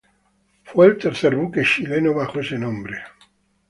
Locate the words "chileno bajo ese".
1.63-2.57